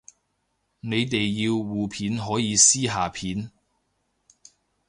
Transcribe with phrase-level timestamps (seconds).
[0.79, 3.51] 你哋要互片可以私下片